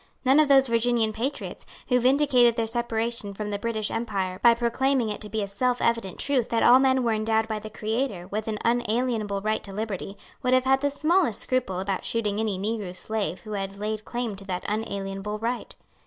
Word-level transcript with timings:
None 0.25 0.39
of 0.39 0.47
those 0.47 0.65
Virginian 0.67 1.13
patriots, 1.13 1.63
who 1.89 1.99
vindicated 1.99 2.55
their 2.55 2.65
separation 2.65 3.35
from 3.35 3.51
the 3.51 3.59
British 3.59 3.91
empire 3.91 4.39
by 4.41 4.55
proclaiming 4.55 5.09
it 5.09 5.21
to 5.21 5.29
be 5.29 5.43
a 5.43 5.47
selfevident 5.47 6.17
truth 6.17 6.49
that 6.49 6.63
all 6.63 6.79
men 6.79 7.03
were 7.03 7.13
endowed 7.13 7.47
by 7.47 7.59
the 7.59 7.69
Creator 7.69 8.27
with 8.29 8.47
an 8.47 8.57
unalienable 8.65 9.41
right 9.41 9.63
to 9.63 9.71
liberty, 9.71 10.17
would 10.41 10.53
have 10.55 10.65
had 10.65 10.81
the 10.81 10.89
smallest 10.89 11.41
scruple 11.41 11.79
about 11.79 12.03
shooting 12.03 12.39
any 12.39 12.57
negro 12.57 12.95
slave 12.95 13.41
who 13.41 13.51
had 13.51 13.77
laid 13.77 14.03
claim 14.03 14.35
to 14.35 14.43
that 14.43 14.65
unalienable 14.67 15.37
right. 15.37 15.75